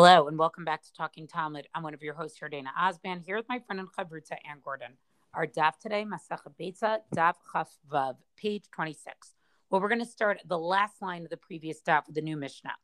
Hello, 0.00 0.28
and 0.28 0.38
welcome 0.38 0.64
back 0.64 0.84
to 0.84 0.92
Talking 0.92 1.26
Talmud. 1.26 1.66
I'm 1.74 1.82
one 1.82 1.92
of 1.92 2.04
your 2.04 2.14
hosts 2.14 2.38
here, 2.38 2.48
Yardaena 2.48 2.68
Osband, 2.80 3.24
here 3.26 3.34
with 3.34 3.48
my 3.48 3.58
friend 3.58 3.80
and 3.80 3.88
Chavruta 3.90 4.36
Anne 4.48 4.60
Gordon. 4.62 4.92
Our 5.34 5.44
daf 5.44 5.80
today, 5.80 6.04
Masacha 6.04 6.52
Beitza, 6.56 6.98
daf 7.16 7.34
Chaf 7.52 7.68
Vav, 7.90 8.14
page 8.36 8.66
26. 8.72 9.32
Well, 9.68 9.80
we're 9.80 9.88
going 9.88 9.98
to 9.98 10.06
start 10.06 10.38
the 10.46 10.56
last 10.56 11.02
line 11.02 11.24
of 11.24 11.30
the 11.30 11.36
previous 11.36 11.82
daf 11.82 12.06
with 12.06 12.14
the 12.14 12.20
new 12.20 12.36
Mishnah. 12.36 12.76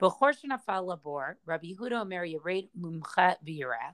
B'chor 0.00 0.32
shenafal 0.32 0.86
labor, 0.86 1.36
Rabbi 1.44 1.74
Yehuda 1.74 2.00
Omer 2.00 2.26
Yered 2.26 2.70
Mumcha 2.80 3.36
V'yireh, 3.46 3.92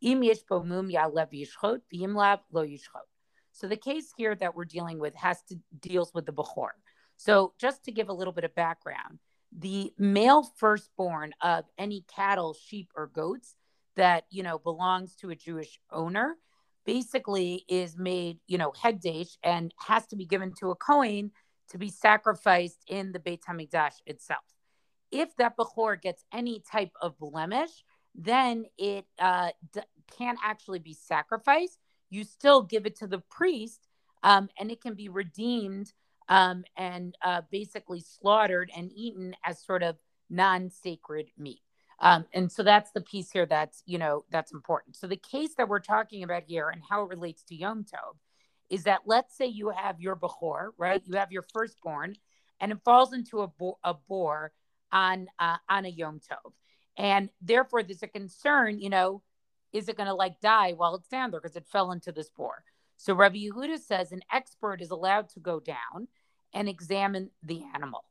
im 0.00 0.22
yesh 0.22 0.44
bo 0.48 0.62
mum 0.62 0.88
yalev 0.88 1.32
yishchot, 1.32 1.80
v'im 1.92 2.14
lav 2.14 2.38
lo 2.52 2.64
yishchot. 2.64 3.08
So 3.50 3.66
the 3.66 3.76
case 3.76 4.12
here 4.16 4.36
that 4.36 4.54
we're 4.54 4.66
dealing 4.66 5.00
with 5.00 5.16
has 5.16 5.42
to 5.48 5.56
deals 5.80 6.14
with 6.14 6.26
the 6.26 6.32
Bechor. 6.32 6.68
So 7.16 7.54
just 7.58 7.84
to 7.86 7.90
give 7.90 8.08
a 8.08 8.12
little 8.12 8.32
bit 8.32 8.44
of 8.44 8.54
background, 8.54 9.18
the 9.56 9.92
male 9.98 10.42
firstborn 10.56 11.32
of 11.40 11.64
any 11.78 12.04
cattle, 12.14 12.54
sheep, 12.54 12.90
or 12.96 13.06
goats 13.06 13.56
that 13.96 14.24
you 14.30 14.42
know 14.42 14.58
belongs 14.58 15.16
to 15.16 15.30
a 15.30 15.36
Jewish 15.36 15.78
owner 15.90 16.36
basically 16.86 17.64
is 17.68 17.96
made 17.96 18.38
you 18.46 18.58
know 18.58 18.72
hegdesh 18.72 19.36
and 19.42 19.74
has 19.78 20.06
to 20.06 20.16
be 20.16 20.24
given 20.24 20.52
to 20.60 20.70
a 20.70 20.76
Kohen 20.76 21.32
to 21.70 21.78
be 21.78 21.88
sacrificed 21.88 22.82
in 22.88 23.12
the 23.12 23.18
Beit 23.18 23.42
Hamikdash 23.48 23.94
itself. 24.06 24.44
If 25.10 25.36
that 25.36 25.56
bechor 25.56 26.00
gets 26.00 26.24
any 26.32 26.62
type 26.70 26.92
of 27.00 27.18
blemish, 27.18 27.84
then 28.14 28.64
it 28.78 29.06
uh, 29.18 29.50
d- 29.72 29.80
can't 30.16 30.38
actually 30.42 30.80
be 30.80 30.94
sacrificed. 30.94 31.78
You 32.10 32.24
still 32.24 32.62
give 32.62 32.86
it 32.86 32.96
to 32.96 33.06
the 33.06 33.20
priest, 33.30 33.88
um, 34.22 34.48
and 34.58 34.70
it 34.70 34.80
can 34.80 34.94
be 34.94 35.08
redeemed 35.08 35.92
um, 36.30 36.64
and 36.76 37.18
uh, 37.22 37.42
basically 37.50 38.00
slaughtered 38.00 38.70
and 38.74 38.90
eaten 38.94 39.34
as 39.44 39.62
sort 39.62 39.82
of 39.82 39.96
non-sacred 40.30 41.26
meat. 41.36 41.60
Um, 41.98 42.24
and 42.32 42.50
so 42.50 42.62
that's 42.62 42.92
the 42.92 43.02
piece 43.02 43.30
here 43.30 43.44
that's 43.44 43.82
you 43.84 43.98
know 43.98 44.24
that's 44.30 44.52
important. 44.52 44.96
So 44.96 45.06
the 45.06 45.16
case 45.16 45.50
that 45.58 45.68
we're 45.68 45.80
talking 45.80 46.22
about 46.22 46.44
here 46.46 46.70
and 46.70 46.80
how 46.88 47.02
it 47.02 47.08
relates 47.08 47.42
to 47.44 47.54
Yom 47.54 47.84
Tov 47.84 48.16
is 48.70 48.84
that 48.84 49.00
let's 49.04 49.36
say 49.36 49.46
you 49.46 49.70
have 49.70 50.00
your 50.00 50.16
bechor, 50.16 50.70
right? 50.78 51.02
You 51.04 51.18
have 51.18 51.32
your 51.32 51.44
firstborn, 51.52 52.14
and 52.58 52.72
it 52.72 52.78
falls 52.84 53.12
into 53.12 53.40
a, 53.40 53.48
bo- 53.48 53.78
a 53.84 53.94
bore 54.08 54.52
on 54.92 55.26
uh, 55.38 55.58
on 55.68 55.84
a 55.84 55.90
Yom 55.90 56.20
Tov, 56.20 56.52
and 56.96 57.28
therefore 57.42 57.82
there's 57.82 58.02
a 58.02 58.08
concern. 58.08 58.78
You 58.78 58.88
know, 58.88 59.22
is 59.74 59.88
it 59.90 59.98
going 59.98 60.06
to 60.06 60.14
like 60.14 60.40
die 60.40 60.72
while 60.72 60.94
it's 60.94 61.08
down 61.08 61.32
there 61.32 61.40
because 61.40 61.56
it 61.56 61.66
fell 61.66 61.92
into 61.92 62.12
this 62.12 62.30
bore? 62.30 62.64
So 62.96 63.14
Rabbi 63.14 63.48
Yehuda 63.48 63.78
says 63.78 64.12
an 64.12 64.20
expert 64.32 64.80
is 64.80 64.90
allowed 64.90 65.28
to 65.30 65.40
go 65.40 65.60
down 65.60 66.08
and 66.52 66.68
examine 66.68 67.30
the 67.42 67.62
animal. 67.74 68.04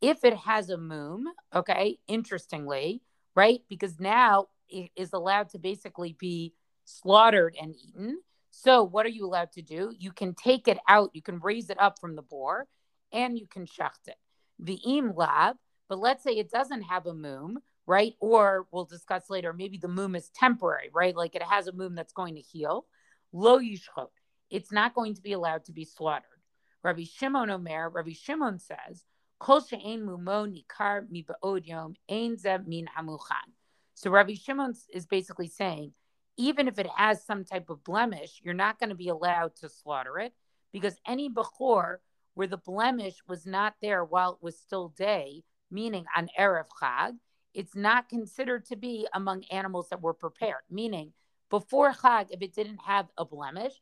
If 0.00 0.24
it 0.24 0.36
has 0.36 0.70
a 0.70 0.76
moom, 0.76 1.24
okay, 1.54 1.98
interestingly, 2.08 3.02
right? 3.34 3.60
Because 3.68 4.00
now 4.00 4.46
it 4.68 4.90
is 4.96 5.12
allowed 5.12 5.50
to 5.50 5.58
basically 5.58 6.16
be 6.18 6.54
slaughtered 6.84 7.56
and 7.60 7.74
eaten. 7.76 8.20
So, 8.50 8.82
what 8.82 9.06
are 9.06 9.10
you 9.10 9.26
allowed 9.26 9.52
to 9.52 9.62
do? 9.62 9.92
You 9.98 10.12
can 10.12 10.34
take 10.34 10.68
it 10.68 10.78
out, 10.88 11.10
you 11.12 11.22
can 11.22 11.38
raise 11.38 11.70
it 11.70 11.80
up 11.80 12.00
from 12.00 12.16
the 12.16 12.22
boar, 12.22 12.66
and 13.12 13.38
you 13.38 13.46
can 13.46 13.66
shacht 13.66 14.08
it. 14.08 14.16
The 14.58 14.80
im 14.84 15.14
lab, 15.14 15.56
but 15.88 15.98
let's 15.98 16.22
say 16.24 16.32
it 16.32 16.50
doesn't 16.50 16.82
have 16.82 17.06
a 17.06 17.12
moom, 17.12 17.56
right? 17.86 18.14
Or 18.20 18.66
we'll 18.72 18.84
discuss 18.84 19.30
later, 19.30 19.52
maybe 19.52 19.78
the 19.78 19.88
moom 19.88 20.16
is 20.16 20.30
temporary, 20.34 20.90
right? 20.92 21.16
Like 21.16 21.34
it 21.34 21.42
has 21.42 21.66
a 21.66 21.72
moom 21.72 21.94
that's 21.94 22.12
going 22.12 22.34
to 22.36 22.40
heal. 22.40 22.86
Lo 23.32 23.58
yishchot. 23.58 24.08
It's 24.50 24.72
not 24.72 24.94
going 24.94 25.14
to 25.14 25.22
be 25.22 25.32
allowed 25.32 25.64
to 25.66 25.72
be 25.72 25.84
slaughtered. 25.84 26.39
Rabbi 26.82 27.04
Shimon 27.04 27.50
Omer, 27.50 27.90
Rabbi 27.90 28.12
Shimon 28.12 28.58
says, 28.58 29.04
Kol 29.38 29.60
she'ein 29.60 30.02
mumo 30.02 30.46
nikar 30.46 31.10
mi 31.10 31.26
yom 31.64 31.94
ein 32.08 32.36
min 32.66 32.88
hamuchan. 32.96 33.50
So 33.94 34.10
Rabbi 34.10 34.34
Shimon 34.34 34.74
is 34.92 35.06
basically 35.06 35.48
saying, 35.48 35.92
even 36.36 36.68
if 36.68 36.78
it 36.78 36.86
has 36.96 37.24
some 37.24 37.44
type 37.44 37.68
of 37.68 37.84
blemish, 37.84 38.40
you're 38.42 38.54
not 38.54 38.78
going 38.78 38.88
to 38.88 38.94
be 38.94 39.08
allowed 39.08 39.56
to 39.56 39.68
slaughter 39.68 40.18
it 40.18 40.32
because 40.72 40.98
any 41.06 41.28
bechor 41.28 41.96
where 42.34 42.46
the 42.46 42.56
blemish 42.56 43.16
was 43.28 43.44
not 43.44 43.74
there 43.82 44.04
while 44.04 44.32
it 44.32 44.42
was 44.42 44.58
still 44.58 44.88
day, 44.96 45.42
meaning 45.70 46.06
on 46.16 46.28
Erev 46.38 46.66
Chag, 46.80 47.16
it's 47.52 47.74
not 47.74 48.08
considered 48.08 48.64
to 48.66 48.76
be 48.76 49.06
among 49.12 49.44
animals 49.50 49.88
that 49.90 50.00
were 50.00 50.14
prepared. 50.14 50.62
Meaning, 50.70 51.12
before 51.50 51.92
Chag, 51.92 52.28
if 52.30 52.40
it 52.40 52.54
didn't 52.54 52.80
have 52.86 53.06
a 53.18 53.24
blemish, 53.24 53.74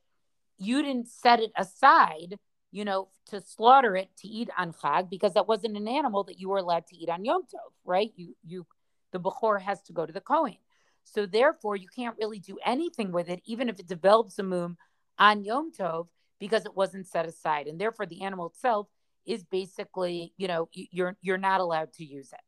you 0.57 0.83
didn't 0.83 1.09
set 1.09 1.41
it 1.41 1.53
aside 1.57 2.39
you 2.71 2.85
know, 2.85 3.09
to 3.27 3.41
slaughter 3.41 3.97
it 3.97 4.11
to 4.19 4.29
eat 4.29 4.51
on 4.57 4.73
Chag 4.73 5.09
because 5.09 5.35
that 5.35 5.49
wasn't 5.49 5.77
an 5.77 5.89
animal 5.89 6.25
that 6.25 6.39
you 6.39 6.49
were 6.49 6.59
allowed 6.59 6.87
to 6.89 6.97
eat 6.97 7.09
on 7.09 7.25
Yom 7.25 7.43
Tov, 7.43 7.73
right? 7.85 8.13
You, 8.17 8.37
you, 8.45 8.67
the 9.13 9.21
Bechor 9.21 9.61
has 9.61 9.81
to 9.83 9.93
go 9.93 10.05
to 10.05 10.13
the 10.13 10.21
Kohen. 10.21 10.57
So 11.05 11.25
therefore, 11.25 11.77
you 11.77 11.89
can't 11.89 12.17
really 12.19 12.39
do 12.39 12.59
anything 12.65 13.13
with 13.13 13.31
it, 13.31 13.41
even 13.47 13.69
if 13.69 13.81
it 13.81 13.89
develops 13.89 14.39
a 14.39 14.43
moom 14.43 14.77
on 15.19 15.45
Yom 15.45 15.73
Tov, 15.73 16.09
because 16.39 16.67
it 16.67 16.77
wasn't 16.77 17.07
set 17.07 17.27
aside, 17.27 17.67
and 17.67 17.81
therefore 17.81 18.07
the 18.07 18.23
animal 18.23 18.47
itself 18.47 18.87
is 19.27 19.43
basically, 19.45 20.33
you 20.37 20.47
know, 20.49 20.69
you're 20.73 21.17
you're 21.21 21.39
not 21.39 21.61
allowed 21.61 21.93
to 21.95 22.05
use 22.05 22.33
it. 22.33 22.41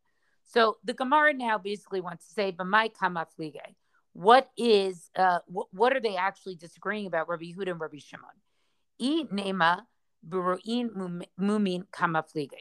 So 0.44 0.76
the 0.84 0.94
Gemara 0.94 1.34
now 1.34 1.58
basically 1.58 2.00
wants 2.00 2.26
to 2.28 2.32
say, 2.32 2.52
"B'mai 2.52 2.92
kama 2.94 3.26
flige." 3.37 3.75
What 4.12 4.50
is, 4.56 5.10
uh, 5.16 5.41
wh- 5.47 5.72
what 5.72 5.94
are 5.94 6.00
they 6.00 6.16
actually 6.16 6.56
disagreeing 6.56 7.06
about, 7.06 7.28
Rabbi 7.28 7.52
Yehuda 7.52 7.70
and 7.70 7.81
Rabbi 7.81 7.98
Shimon? 7.98 8.31
E 8.98 9.25
nema 9.25 9.87
mumin 10.28 11.84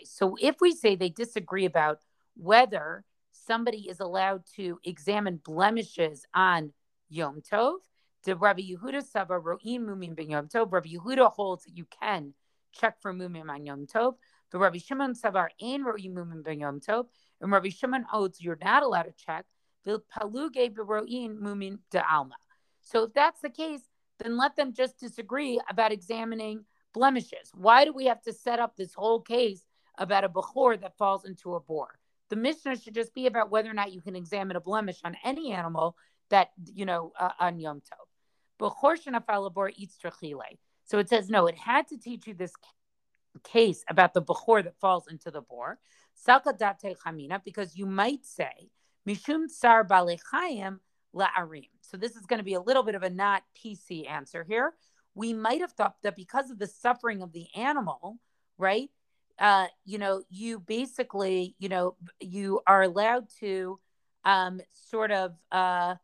So 0.05 0.37
if 0.41 0.55
we 0.61 0.71
say 0.71 0.95
they 0.95 1.09
disagree 1.09 1.65
about 1.65 1.99
whether 2.35 3.03
somebody 3.31 3.89
is 3.89 3.99
allowed 3.99 4.43
to 4.55 4.79
examine 4.83 5.37
blemishes 5.37 6.25
on 6.33 6.71
Yom 7.09 7.41
Tov, 7.41 7.79
the 8.23 8.35
Rabbi 8.35 8.61
Yehuda 8.61 9.03
Saba 9.03 9.39
Ro'in 9.39 9.85
Mumin 9.85 10.15
ben 10.15 10.29
Yom 10.29 10.47
Tov, 10.47 10.71
Rabbi 10.71 10.89
Yehuda 10.89 11.31
holds 11.31 11.65
that 11.65 11.77
you 11.77 11.85
can 11.99 12.33
check 12.71 13.01
for 13.01 13.13
Mumin 13.13 13.49
on 13.49 13.65
Yom 13.65 13.87
Tov. 13.87 14.15
The 14.51 14.57
Rabbi 14.57 14.79
Shimon 14.79 15.13
Savar 15.13 15.47
Ein 15.63 15.83
Ro'in 15.83 16.13
Mumin 16.13 16.43
ben 16.43 16.59
Yom 16.59 16.79
Tov, 16.79 17.05
and 17.41 17.51
Rabbi 17.51 17.69
Shimon 17.69 18.03
holds 18.03 18.41
you're 18.41 18.57
not 18.63 18.83
allowed 18.83 19.03
to 19.03 19.13
check. 19.13 19.45
The 19.85 20.01
Paluge 20.13 20.73
Bero'in 20.73 21.39
Mumin 21.39 21.79
de 21.91 22.03
Alma. 22.11 22.35
So 22.81 23.03
if 23.03 23.13
that's 23.13 23.41
the 23.41 23.49
case, 23.49 23.81
then 24.19 24.37
let 24.37 24.55
them 24.55 24.73
just 24.73 24.99
disagree 24.99 25.59
about 25.69 25.91
examining 25.91 26.65
blemishes. 26.93 27.51
Why 27.53 27.85
do 27.85 27.93
we 27.93 28.05
have 28.05 28.21
to 28.23 28.33
set 28.33 28.59
up 28.59 28.75
this 28.75 28.93
whole 28.93 29.21
case 29.21 29.65
about 29.97 30.23
a 30.23 30.29
bechor 30.29 30.79
that 30.81 30.97
falls 30.97 31.25
into 31.25 31.55
a 31.55 31.59
boar? 31.59 31.99
The 32.29 32.35
Mishnah 32.35 32.79
should 32.79 32.95
just 32.95 33.13
be 33.13 33.25
about 33.27 33.49
whether 33.49 33.69
or 33.69 33.73
not 33.73 33.91
you 33.91 34.01
can 34.01 34.15
examine 34.15 34.55
a 34.55 34.61
blemish 34.61 34.99
on 35.03 35.17
any 35.23 35.51
animal 35.51 35.95
that, 36.29 36.51
you 36.73 36.85
know, 36.85 37.11
uh, 37.19 37.31
on 37.39 37.59
Yom 37.59 37.81
Tov. 37.81 38.05
Bechor 38.59 38.97
shenafal 39.03 39.71
eats 39.75 39.97
trachile. 40.03 40.57
So 40.85 40.99
it 40.99 41.09
says, 41.09 41.29
no, 41.29 41.47
it 41.47 41.57
had 41.57 41.87
to 41.89 41.97
teach 41.97 42.27
you 42.27 42.33
this 42.33 42.53
case 43.43 43.83
about 43.87 44.13
the 44.13 44.21
bechor 44.21 44.63
that 44.63 44.79
falls 44.79 45.07
into 45.09 45.31
the 45.31 45.41
boar. 45.41 45.79
Salkadate 46.27 46.95
chamina, 47.05 47.41
because 47.43 47.75
you 47.75 47.85
might 47.85 48.25
say, 48.25 48.69
mishum 49.07 49.47
tsar 49.49 49.85
balechayim 49.85 50.79
la'arim. 51.15 51.69
So 51.81 51.97
this 51.97 52.15
is 52.15 52.25
going 52.25 52.39
to 52.39 52.43
be 52.43 52.53
a 52.53 52.61
little 52.61 52.83
bit 52.83 52.95
of 52.95 53.03
a 53.03 53.09
not 53.09 53.43
PC 53.57 54.09
answer 54.09 54.45
here 54.47 54.73
we 55.15 55.33
might 55.33 55.61
have 55.61 55.71
thought 55.71 55.95
that 56.03 56.15
because 56.15 56.49
of 56.49 56.59
the 56.59 56.67
suffering 56.67 57.21
of 57.21 57.31
the 57.31 57.47
animal, 57.55 58.17
right? 58.57 58.89
Uh, 59.37 59.67
you 59.85 59.97
know, 59.97 60.23
you 60.29 60.59
basically, 60.59 61.55
you 61.59 61.69
know, 61.69 61.95
you 62.19 62.61
are 62.67 62.83
allowed 62.83 63.27
to 63.39 63.79
um, 64.25 64.61
sort 64.73 65.11
of, 65.11 65.33
uh, 65.51 65.95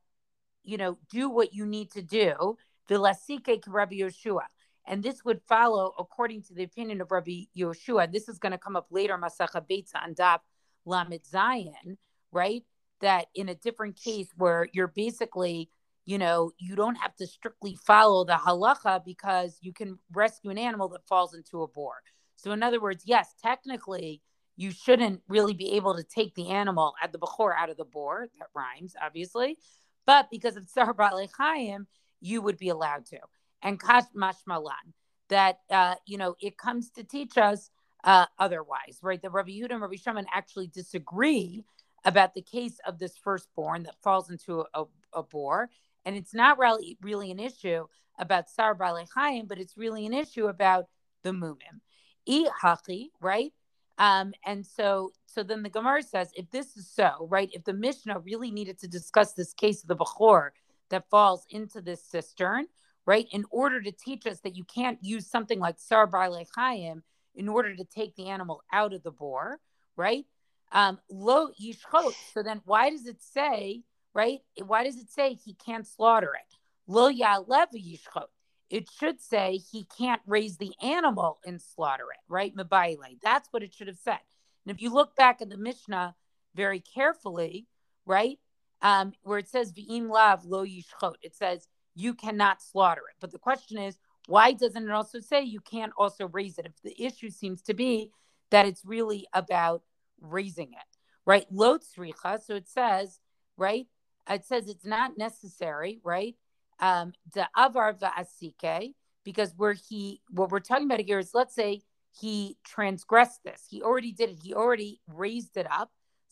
you 0.64 0.78
know, 0.78 0.98
do 1.10 1.30
what 1.30 1.54
you 1.54 1.66
need 1.66 1.92
to 1.92 2.02
do. 2.02 2.58
The 2.88 2.96
lasike 2.96 3.64
Rabbi 3.68 3.96
Yoshua. 3.96 4.44
And 4.88 5.02
this 5.04 5.26
would 5.26 5.42
follow 5.48 5.94
according 5.98 6.44
to 6.44 6.54
the 6.54 6.64
opinion 6.64 7.02
of 7.02 7.12
Rabbi 7.12 7.46
Yoshua. 7.58 8.12
This 8.12 8.30
is 8.30 8.38
going 8.38 8.52
to 8.52 8.58
come 8.58 8.76
up 8.76 8.88
later, 8.92 9.18
Masacha 9.18 9.66
Beitza 9.68 10.04
and 10.04 10.16
Daf 10.16 10.40
Lamed 10.86 11.22
Zayin, 11.32 11.98
right? 12.32 12.64
That 13.02 13.28
in 13.34 13.50
a 13.50 13.56
different 13.56 13.96
case 13.96 14.30
where 14.38 14.68
you're 14.74 14.88
basically 14.88 15.70
you 16.06 16.18
know, 16.18 16.52
you 16.60 16.76
don't 16.76 16.96
have 16.96 17.16
to 17.16 17.28
strictly 17.28 17.76
follow 17.76 18.24
the 18.24 18.34
halacha 18.34 19.04
because 19.04 19.58
you 19.62 19.74
can 19.74 19.98
rescue 20.14 20.52
an 20.52 20.58
animal 20.58 20.88
that 20.90 21.08
falls 21.08 21.34
into 21.34 21.64
a 21.64 21.68
bore. 21.68 22.02
So, 22.36 22.52
in 22.52 22.62
other 22.62 22.80
words, 22.80 23.04
yes, 23.06 23.34
technically, 23.42 24.22
you 24.56 24.72
shouldn't 24.72 25.22
really 25.28 25.54
be 25.54 25.74
able 25.74 25.96
to 25.96 26.04
take 26.04 26.36
the 26.36 26.50
animal 26.50 26.94
at 27.02 27.12
the 27.12 27.20
bechor 27.20 27.54
out 27.58 27.70
of 27.70 27.78
the 27.78 27.86
bore. 27.86 28.28
That 28.40 28.48
rhymes, 28.56 28.94
obviously. 29.02 29.58
But 30.06 30.30
because 30.30 30.56
of 30.56 30.70
Sar 30.70 30.96
Chaim, 31.38 31.88
you 32.22 32.42
would 32.42 32.58
be 32.58 32.70
allowed 32.70 33.06
to. 33.08 33.18
And 33.62 33.82
Kash 33.82 34.04
Mashmalan, 34.16 34.94
that, 35.30 35.60
uh, 35.72 35.96
you 36.06 36.18
know, 36.18 36.36
it 36.40 36.58
comes 36.58 36.92
to 36.92 37.04
teach 37.04 37.38
us 37.38 37.72
uh, 38.04 38.28
otherwise, 38.38 39.00
right? 39.02 39.22
The 39.22 39.32
Rabbi 39.32 39.50
Yehuda 39.50 39.72
and 39.72 39.82
Rabbi 39.82 39.96
Shimon 39.96 40.28
actually 40.32 40.68
disagree 40.68 41.66
about 42.06 42.36
the 42.36 42.44
case 42.44 42.78
of 42.86 43.00
this 43.00 43.18
firstborn 43.18 43.84
that 43.84 43.96
falls 44.04 44.30
into 44.30 44.62
a, 44.62 44.66
a, 44.82 44.86
a 45.14 45.24
bore 45.24 45.70
and 46.06 46.16
it's 46.16 46.34
not 46.34 46.58
really 46.58 46.98
really 47.02 47.32
an 47.32 47.40
issue 47.40 47.86
about 48.18 48.50
Sar 48.50 48.76
Balei 48.76 49.48
but 49.48 49.60
it's 49.60 49.78
really 49.78 50.06
an 50.06 50.14
issue 50.14 50.48
about 50.48 50.86
the 51.24 51.32
Mumim. 51.32 51.82
E 52.26 52.48
Haki, 52.62 53.10
right? 53.22 53.52
Um, 53.98 54.34
and 54.46 54.66
so, 54.66 55.12
so 55.26 55.44
then 55.44 55.64
the 55.64 55.70
Gemara 55.70 56.04
says, 56.04 56.30
if 56.36 56.50
this 56.52 56.76
is 56.76 56.90
so, 56.90 57.28
right, 57.30 57.50
if 57.54 57.64
the 57.64 57.74
Mishnah 57.74 58.20
really 58.20 58.52
needed 58.52 58.80
to 58.80 58.88
discuss 58.88 59.34
this 59.34 59.54
case 59.54 59.84
of 59.84 59.88
the 59.88 59.96
Bechor 59.96 60.50
that 60.90 61.10
falls 61.10 61.46
into 61.50 61.82
this 61.82 62.04
cistern, 62.04 62.68
right, 63.06 63.28
in 63.32 63.46
order 63.52 63.82
to 63.82 63.92
teach 63.92 64.26
us 64.28 64.40
that 64.42 64.56
you 64.56 64.64
can't 64.64 65.00
use 65.02 65.28
something 65.28 65.60
like 65.60 65.80
Sar 65.80 66.10
Chaim 66.56 67.04
in 67.36 67.48
order 67.48 67.76
to 67.76 67.86
take 67.86 68.16
the 68.16 68.30
animal 68.30 68.64
out 68.74 68.94
of 68.94 69.04
the 69.04 69.12
boar, 69.12 69.60
right? 69.96 70.26
Um, 70.72 71.00
lo 71.10 71.50
yishchot. 71.62 72.14
So 72.34 72.44
then, 72.44 72.62
why 72.66 72.90
does 72.90 73.06
it 73.06 73.22
say, 73.22 73.84
right? 74.16 74.40
Why 74.66 74.84
does 74.84 74.98
it 74.98 75.12
say 75.12 75.36
he 75.36 75.54
can't 75.54 75.86
slaughter 75.86 76.32
it? 76.34 76.58
Lo 76.88 77.12
yalev 77.12 77.68
yishchot 77.76 78.28
it 78.70 78.90
should 79.00 79.22
say 79.22 79.60
he 79.72 79.86
can't 79.98 80.22
raise 80.26 80.58
the 80.58 80.74
animal 80.82 81.40
and 81.46 81.62
slaughter 81.62 82.06
it, 82.12 82.20
right? 82.28 82.56
Mabaile. 82.56 83.20
That's 83.22 83.48
what 83.52 83.64
it 83.64 83.74
should 83.74 83.88
have 83.88 83.98
said. 83.98 84.20
And 84.66 84.76
if 84.76 84.82
you 84.82 84.92
look 84.92 85.16
back 85.16 85.42
at 85.42 85.50
the 85.50 85.58
Mishnah 85.58 86.16
very 86.56 86.80
carefully, 86.80 87.68
right, 88.06 88.40
um, 88.82 89.14
where 89.24 89.40
it 89.40 89.48
says 89.48 89.72
v'im 89.72 90.10
lav 90.10 90.46
lo 90.46 90.66
yishchot, 90.66 91.16
it 91.22 91.36
says 91.36 91.68
you 91.94 92.14
cannot 92.14 92.62
slaughter 92.62 93.04
it. 93.10 93.16
But 93.20 93.32
the 93.32 93.40
question 93.40 93.78
is, 93.78 93.98
why 94.28 94.54
doesn't 94.54 94.84
it 94.84 94.92
also 94.92 95.20
say 95.20 95.44
you 95.44 95.60
can't 95.60 95.94
also 95.98 96.28
raise 96.28 96.58
it? 96.58 96.66
If 96.66 96.82
the 96.82 97.06
issue 97.06 97.30
seems 97.30 97.62
to 97.64 97.76
be 97.76 98.10
that 98.50 98.66
it's 98.66 98.84
really 98.84 99.28
about 99.34 99.84
raising 100.20 100.74
it, 100.74 100.98
right? 101.26 101.46
Lo 101.52 101.78
tzricha. 101.78 102.42
So 102.44 102.56
it 102.56 102.68
says, 102.68 103.20
right? 103.58 103.86
It 104.30 104.46
says 104.46 104.68
it's 104.68 104.86
not 104.86 105.18
necessary, 105.18 106.00
right? 106.04 106.36
um, 106.80 107.14
the 107.34 107.48
avar 107.56 107.94
va'asike, 107.94 108.94
because 109.24 109.54
where 109.56 109.74
he, 109.74 110.22
what 110.30 110.52
we're 110.52 110.60
talking 110.60 110.86
about 110.86 111.00
here 111.00 111.20
is 111.20 111.32
let's 111.34 111.56
say 111.56 111.82
he 112.20 112.58
transgressed 112.64 113.44
this. 113.44 113.64
He 113.70 113.82
already 113.82 114.12
did 114.12 114.30
it. 114.30 114.40
He 114.42 114.54
already 114.54 115.02
raised 115.08 115.58
it 115.58 115.68
up. 115.70 115.92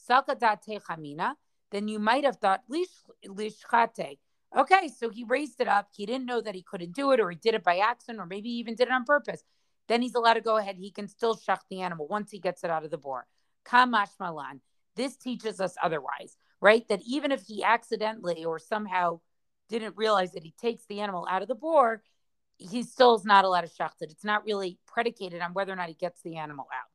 Sakadate 0.10 0.82
chamina. 0.82 1.34
Then 1.72 1.88
you 1.88 2.00
might 2.00 2.24
have 2.24 2.38
thought 2.38 2.62
lishchate. 2.72 4.18
Okay, 4.56 4.88
so 4.88 5.10
he 5.10 5.24
raised 5.24 5.60
it 5.60 5.68
up. 5.68 5.88
He 5.96 6.06
didn't 6.06 6.28
know 6.28 6.40
that 6.42 6.54
he 6.56 6.62
couldn't 6.62 6.94
do 6.94 7.12
it, 7.12 7.20
or 7.20 7.32
he 7.32 7.36
did 7.36 7.56
it 7.56 7.64
by 7.64 7.78
accident, 7.78 8.20
or 8.20 8.28
maybe 8.28 8.50
he 8.50 8.56
even 8.56 8.76
did 8.76 8.88
it 8.88 8.94
on 8.94 9.04
purpose. 9.04 9.44
Then 9.88 10.02
he's 10.02 10.16
allowed 10.16 10.36
to 10.36 10.42
go 10.42 10.58
ahead. 10.58 10.78
He 10.78 10.92
can 10.92 11.08
still 11.08 11.36
shach 11.36 11.60
the 11.70 11.82
animal 11.82 12.08
once 12.08 12.32
he 12.32 12.40
gets 12.40 12.64
it 12.64 12.70
out 12.70 12.86
of 12.86 12.92
the 12.92 12.98
boar. 12.98 13.26
Kamash 13.66 14.12
malan. 14.20 14.62
This 14.96 15.18
teaches 15.18 15.60
us 15.60 15.76
otherwise, 15.82 16.38
right? 16.64 16.88
That 16.88 17.02
even 17.06 17.34
if 17.34 17.42
he 17.42 17.62
accidentally 17.62 18.46
or 18.46 18.58
somehow 18.58 19.20
didn't 19.68 19.98
realize 19.98 20.32
that 20.32 20.46
he 20.46 20.54
takes 20.58 20.86
the 20.86 21.02
animal 21.02 21.28
out 21.30 21.42
of 21.42 21.50
the 21.50 21.56
boar, 21.56 22.02
he 22.58 22.84
still 22.84 23.16
is 23.16 23.26
not 23.26 23.44
allowed 23.44 23.62
to 23.62 23.68
shacht 23.68 24.02
it. 24.02 24.12
It's 24.12 24.24
not 24.24 24.46
really 24.46 24.80
predicated 24.88 25.42
on 25.42 25.54
whether 25.54 25.74
or 25.74 25.76
not 25.76 25.90
he 25.90 25.94
gets 25.94 26.22
the 26.22 26.38
animal 26.38 26.68
out. 26.74 26.88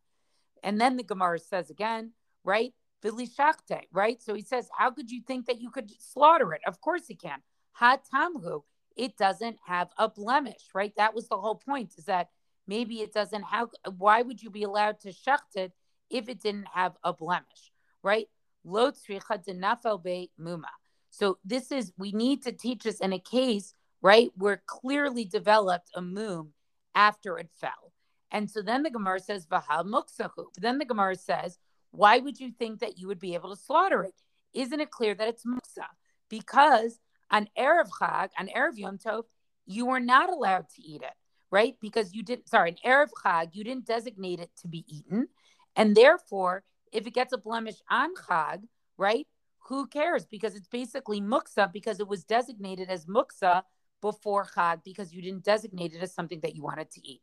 And 0.63 0.81
then 0.81 0.97
the 0.97 1.03
Gemara 1.03 1.39
says 1.39 1.69
again, 1.69 2.13
right? 2.45 2.73
Vilishachte, 3.05 3.83
right? 3.93 4.23
So 4.23 4.33
he 4.33 4.41
says, 4.41 4.71
How 4.75 4.91
could 4.91 5.11
you 5.11 5.21
think 5.21 5.45
that 5.47 5.61
you 5.61 5.71
could 5.71 5.91
slaughter 6.01 6.55
it? 6.55 6.63
Of 6.67 6.81
course 6.81 7.07
he 7.07 7.15
can. 7.15 7.41
Ha 7.73 7.99
tamhu, 8.11 8.63
it 8.97 9.19
doesn't 9.19 9.59
have 9.67 9.91
a 9.99 10.09
blemish, 10.09 10.65
right? 10.75 10.95
That 10.97 11.15
was 11.15 11.29
the 11.29 11.37
whole 11.37 11.57
point, 11.57 11.93
is 11.99 12.07
that 12.07 12.31
maybe 12.67 13.03
it 13.03 13.13
doesn't 13.13 13.43
have 13.43 13.69
why 13.99 14.23
would 14.23 14.43
you 14.43 14.49
be 14.49 14.63
allowed 14.63 15.01
to 15.01 15.11
shacht 15.11 15.57
it 15.57 15.73
if 16.09 16.31
it 16.31 16.41
didn't 16.41 16.69
have 16.73 16.97
a 17.05 17.13
blemish, 17.13 17.71
right? 18.03 18.29
Muma. 18.67 20.65
So 21.11 21.39
this 21.45 21.73
is 21.73 21.93
we 21.97 22.13
need 22.13 22.43
to 22.43 22.53
teach 22.53 22.87
us 22.87 23.01
in 23.01 23.13
a 23.13 23.19
case, 23.19 23.75
right, 24.03 24.31
where 24.37 24.63
clearly 24.67 25.25
developed 25.25 25.91
a 25.95 26.01
moom 26.01 26.49
after 26.95 27.39
it 27.39 27.49
fell. 27.55 27.93
And 28.31 28.51
so 28.51 28.61
then 28.63 28.83
the 28.83 28.91
Gemara 28.91 29.21
says, 29.21 29.47
Vahal 29.47 29.85
muksahu. 29.85 30.47
Then 30.57 30.79
the 30.79 30.85
Gemara 30.85 31.17
says, 31.17 31.59
why 31.91 32.19
would 32.19 32.39
you 32.39 32.51
think 32.51 32.81
that 32.81 32.99
you 32.99 33.07
would 33.07 33.19
be 33.19 33.35
able 33.35 33.55
to 33.55 33.61
slaughter 33.61 34.05
it? 34.05 34.15
Isn't 34.53 34.81
it 34.81 34.91
clear 34.91 35.15
that 35.15 35.29
it's 35.29 35.45
muksa? 35.45 35.87
Because 36.29 36.99
on 37.31 37.49
Erev 37.59 37.89
Chag, 38.01 38.31
on 38.39 38.49
Erev 38.49 38.77
Yom 38.77 38.99
Tov, 38.99 39.25
you 39.67 39.87
were 39.87 40.01
not 40.01 40.31
allowed 40.31 40.69
to 40.77 40.83
eat 40.83 41.03
it, 41.03 41.15
right? 41.51 41.77
Because 41.81 42.15
you 42.15 42.23
didn't, 42.23 42.49
sorry, 42.49 42.71
an 42.71 42.77
Erev 42.85 43.09
Chag, 43.25 43.51
you 43.55 43.65
didn't 43.65 43.87
designate 43.87 44.41
it 44.41 44.51
to 44.63 44.69
be 44.69 44.85
eaten. 44.89 45.29
And 45.77 45.95
therefore, 45.95 46.65
if 46.93 47.07
it 47.07 47.15
gets 47.15 47.33
a 47.33 47.39
blemish 47.39 47.77
on 47.91 48.15
Chag, 48.15 48.65
right, 48.97 49.27
who 49.69 49.87
cares? 49.87 50.27
Because 50.27 50.55
it's 50.55 50.69
basically 50.69 51.21
muksa 51.21 51.73
because 51.73 52.01
it 52.01 52.09
was 52.09 52.25
designated 52.25 52.89
as 52.89 53.07
muksa 53.07 53.63
before 54.01 54.47
Chag 54.47 54.83
because 54.85 55.13
you 55.13 55.23
didn't 55.23 55.45
designate 55.45 55.95
it 55.95 56.03
as 56.03 56.15
something 56.15 56.41
that 56.41 56.55
you 56.55 56.63
wanted 56.63 56.91
to 56.93 57.07
eat. 57.07 57.23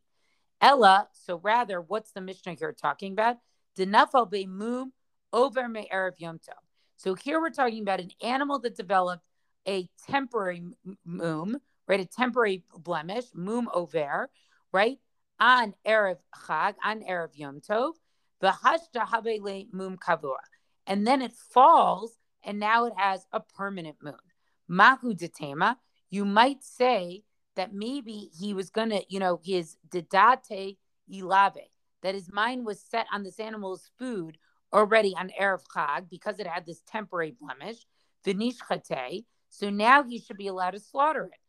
Ella, 0.62 1.08
so 1.12 1.40
rather, 1.44 1.82
what's 1.82 2.12
the 2.12 2.22
Mishnah 2.22 2.54
here 2.54 2.74
talking 2.74 3.14
about? 3.14 3.38
Over. 5.34 5.68
So 6.98 7.14
here 7.14 7.42
we're 7.42 7.50
talking 7.50 7.82
about 7.82 8.00
an 8.00 8.12
animal 8.22 8.60
that 8.60 8.78
developed 8.78 9.24
a 9.68 9.90
temporary 10.08 10.64
mum, 11.06 11.58
right? 11.88 12.00
A 12.00 12.06
temporary 12.06 12.64
blemish, 12.78 13.26
mum 13.34 13.70
over, 13.74 14.30
right? 14.72 14.98
On 15.40 15.74
erev 15.86 16.18
chag, 16.48 16.76
on 16.84 17.02
erev 17.02 17.32
yom 17.34 17.60
tov, 17.60 17.94
mum 18.42 19.98
kavua, 19.98 20.38
and 20.88 21.08
then 21.08 21.22
it 21.22 21.34
falls 21.34 22.18
and 22.46 22.60
now 22.60 22.86
it 22.86 22.94
has 22.96 23.26
a 23.32 23.40
permanent 23.40 23.98
moom. 24.04 24.14
Mahu 24.68 25.14
detema, 25.14 25.78
you 26.10 26.26
might 26.26 26.64
say 26.64 27.24
that 27.56 27.74
maybe 27.74 28.30
he 28.40 28.54
was 28.54 28.70
gonna, 28.70 29.02
you 29.10 29.20
know, 29.20 29.40
his 29.44 29.78
didate 29.90 30.78
ilave, 31.12 31.70
that 32.04 32.16
his 32.16 32.32
mind 32.32 32.66
was 32.66 32.80
set 32.80 33.08
on 33.12 33.24
this 33.24 33.40
animal's 33.40 33.90
food 33.98 34.38
already 34.74 35.16
on 35.18 35.32
Erev 35.40 35.64
Chag 35.76 36.10
because 36.10 36.40
it 36.40 36.48
had 36.48 36.66
this 36.66 36.82
temporary 36.88 37.36
blemish, 37.40 37.78
vinishchate. 38.26 39.26
So 39.50 39.70
now 39.70 40.04
he 40.04 40.20
should 40.20 40.38
be 40.38 40.48
allowed 40.48 40.72
to 40.72 40.80
slaughter 40.80 41.26
it. 41.26 41.40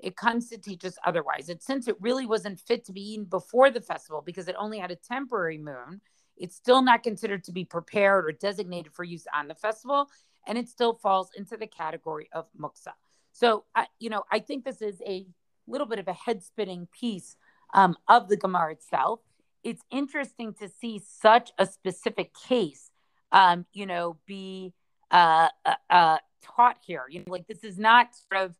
It 0.00 0.16
comes 0.16 0.48
to 0.50 0.58
teach 0.58 0.84
us 0.84 0.98
otherwise. 1.06 1.48
It 1.48 1.62
since 1.62 1.88
it 1.88 1.96
really 2.00 2.26
wasn't 2.26 2.60
fit 2.60 2.84
to 2.86 2.92
be 2.92 3.12
eaten 3.12 3.24
before 3.24 3.70
the 3.70 3.80
festival 3.80 4.22
because 4.24 4.48
it 4.48 4.56
only 4.58 4.78
had 4.78 4.90
a 4.90 4.96
temporary 4.96 5.58
moom, 5.58 6.00
it's 6.36 6.56
still 6.56 6.82
not 6.82 7.02
considered 7.02 7.44
to 7.44 7.52
be 7.52 7.64
prepared 7.64 8.26
or 8.26 8.32
designated 8.32 8.92
for 8.92 9.04
use 9.04 9.26
on 9.32 9.48
the 9.48 9.54
festival, 9.54 10.08
and 10.46 10.58
it 10.58 10.68
still 10.68 10.94
falls 10.94 11.30
into 11.36 11.56
the 11.56 11.66
category 11.66 12.28
of 12.32 12.46
muksa. 12.60 12.92
So, 13.32 13.64
I, 13.74 13.86
you 13.98 14.10
know, 14.10 14.24
I 14.30 14.40
think 14.40 14.64
this 14.64 14.82
is 14.82 15.00
a 15.06 15.26
little 15.66 15.86
bit 15.86 15.98
of 15.98 16.08
a 16.08 16.12
head 16.12 16.42
spinning 16.42 16.88
piece 16.92 17.36
um, 17.72 17.96
of 18.08 18.28
the 18.28 18.36
Gemara 18.36 18.72
itself. 18.72 19.20
It's 19.62 19.82
interesting 19.90 20.54
to 20.54 20.68
see 20.68 21.00
such 21.04 21.52
a 21.58 21.66
specific 21.66 22.32
case, 22.34 22.90
um, 23.32 23.64
you 23.72 23.86
know, 23.86 24.18
be 24.26 24.74
uh, 25.10 25.48
uh, 25.64 25.74
uh, 25.88 26.18
taught 26.42 26.76
here. 26.84 27.04
You 27.08 27.20
know, 27.20 27.32
like 27.32 27.46
this 27.46 27.64
is 27.64 27.78
not 27.78 28.10
sort 28.14 28.44
of 28.44 28.54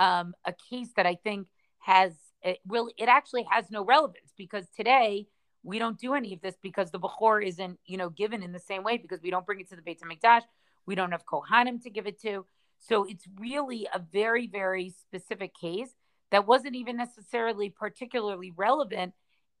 um, 0.00 0.34
a 0.44 0.52
case 0.70 0.88
that 0.96 1.06
I 1.06 1.14
think 1.14 1.46
has 1.78 2.12
it 2.42 2.58
really, 2.66 2.94
it 2.96 3.08
actually 3.08 3.46
has 3.50 3.70
no 3.70 3.84
relevance 3.84 4.32
because 4.36 4.64
today 4.74 5.28
we 5.62 5.78
don't 5.78 5.98
do 5.98 6.14
any 6.14 6.32
of 6.32 6.40
this 6.40 6.56
because 6.62 6.90
the 6.90 6.98
Bechor 6.98 7.46
isn't, 7.46 7.78
you 7.84 7.98
know, 7.98 8.08
given 8.08 8.42
in 8.42 8.52
the 8.52 8.58
same 8.58 8.82
way 8.82 8.96
because 8.96 9.20
we 9.22 9.30
don't 9.30 9.44
bring 9.44 9.60
it 9.60 9.68
to 9.68 9.76
the 9.76 9.82
Beit 9.82 10.00
HaMikdash. 10.00 10.42
We 10.86 10.94
don't 10.94 11.12
have 11.12 11.26
Kohanim 11.26 11.82
to 11.82 11.90
give 11.90 12.06
it 12.06 12.20
to. 12.22 12.46
So 12.78 13.04
it's 13.04 13.26
really 13.38 13.86
a 13.94 13.98
very, 13.98 14.46
very 14.46 14.88
specific 14.88 15.54
case 15.54 15.94
that 16.30 16.46
wasn't 16.46 16.76
even 16.76 16.96
necessarily 16.96 17.68
particularly 17.68 18.52
relevant 18.56 19.12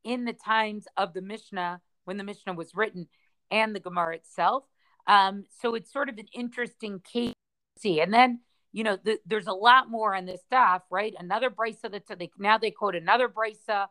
in 0.04 0.24
the 0.24 0.32
times 0.32 0.86
of 0.96 1.12
the 1.12 1.20
Mishnah 1.20 1.82
when 2.04 2.16
the 2.16 2.24
Mishnah 2.24 2.54
was 2.54 2.74
written 2.74 3.08
and 3.50 3.76
the 3.76 3.80
Gemara 3.80 4.14
itself. 4.14 4.64
Um, 5.06 5.44
so 5.60 5.74
it's 5.74 5.92
sort 5.92 6.08
of 6.08 6.16
an 6.16 6.28
interesting 6.32 7.00
case 7.00 7.34
see. 7.80 8.00
And 8.00 8.12
then, 8.12 8.40
you 8.72 8.84
know, 8.84 8.98
the, 9.02 9.18
there's 9.26 9.46
a 9.46 9.52
lot 9.52 9.90
more 9.90 10.14
on 10.14 10.26
this 10.26 10.40
stuff, 10.42 10.82
right? 10.90 11.14
Another 11.18 11.50
brisa 11.50 11.90
that 11.90 12.06
they 12.18 12.30
now 12.38 12.58
they 12.58 12.70
quote 12.70 12.94
another 12.94 13.28
brisa 13.28 13.86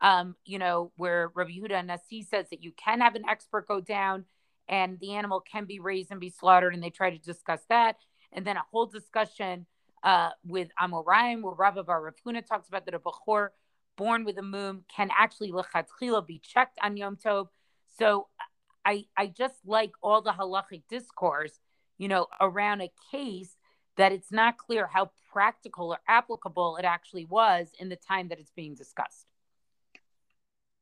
um, 0.00 0.36
you 0.44 0.58
know, 0.58 0.92
where 0.96 1.30
Rabbi 1.34 1.52
Yehuda 1.52 1.86
Nasi 1.86 2.22
says 2.22 2.46
that 2.50 2.62
you 2.62 2.72
can 2.72 3.00
have 3.00 3.14
an 3.14 3.24
expert 3.28 3.66
go 3.66 3.80
down 3.80 4.26
and 4.68 4.98
the 5.00 5.14
animal 5.14 5.40
can 5.40 5.64
be 5.64 5.80
raised 5.80 6.10
and 6.10 6.20
be 6.20 6.30
slaughtered, 6.30 6.74
and 6.74 6.82
they 6.82 6.90
try 6.90 7.10
to 7.10 7.18
discuss 7.18 7.60
that. 7.68 7.96
And 8.32 8.46
then 8.46 8.56
a 8.56 8.64
whole 8.70 8.86
discussion 8.86 9.66
uh, 10.02 10.30
with 10.44 10.68
Amoraim, 10.80 11.42
where 11.42 11.54
Rabbi 11.54 11.80
Rav 11.86 12.14
talks 12.48 12.68
about 12.68 12.84
that 12.86 12.94
a 12.94 12.98
Bechor 12.98 13.48
born 13.96 14.24
with 14.24 14.38
a 14.38 14.42
moom 14.42 14.82
can 14.94 15.10
actually 15.16 15.52
lechatchila 15.52 16.26
be 16.26 16.38
checked 16.38 16.78
on 16.82 16.96
Yom 16.96 17.16
Tov. 17.16 17.48
So 17.98 18.28
I 18.84 19.04
I 19.16 19.26
just 19.28 19.54
like 19.64 19.92
all 20.02 20.20
the 20.20 20.32
halachic 20.32 20.82
discourse, 20.88 21.58
you 21.98 22.08
know, 22.08 22.26
around 22.40 22.82
a 22.82 22.90
case 23.10 23.56
that 23.96 24.12
it's 24.12 24.32
not 24.32 24.58
clear 24.58 24.86
how 24.86 25.10
practical 25.32 25.92
or 25.92 25.98
applicable 26.08 26.76
it 26.76 26.84
actually 26.84 27.24
was 27.24 27.68
in 27.78 27.88
the 27.88 27.96
time 27.96 28.28
that 28.28 28.38
it's 28.38 28.52
being 28.52 28.74
discussed. 28.74 29.26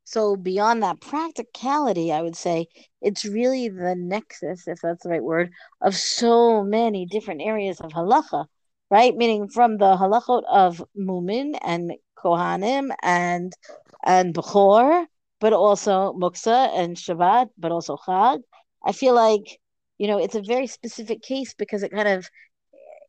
So 0.04 0.36
beyond 0.36 0.82
that 0.82 1.00
practicality, 1.00 2.12
I 2.12 2.22
would 2.22 2.36
say 2.36 2.66
it's 3.00 3.24
really 3.24 3.68
the 3.68 3.94
nexus, 3.96 4.66
if 4.66 4.80
that's 4.82 5.04
the 5.04 5.10
right 5.10 5.22
word, 5.22 5.52
of 5.80 5.94
so 5.94 6.62
many 6.62 7.06
different 7.06 7.40
areas 7.40 7.80
of 7.80 7.92
halacha, 7.92 8.46
right? 8.90 9.16
Meaning 9.16 9.48
from 9.48 9.78
the 9.78 9.96
halachot 9.96 10.42
of 10.50 10.84
mumin 10.98 11.56
and 11.62 11.92
kohanim 12.18 12.90
and 13.02 13.52
and 14.04 14.34
bechor, 14.34 15.06
but 15.40 15.52
also 15.52 16.12
muksa 16.12 16.70
and 16.74 16.96
Shabbat, 16.96 17.50
but 17.56 17.72
also 17.72 17.96
Chag. 17.96 18.40
I 18.84 18.92
feel 18.92 19.14
like, 19.14 19.60
you 19.98 20.08
know, 20.08 20.18
it's 20.18 20.34
a 20.34 20.42
very 20.42 20.66
specific 20.66 21.22
case 21.22 21.54
because 21.54 21.82
it 21.82 21.92
kind 21.92 22.08
of 22.08 22.28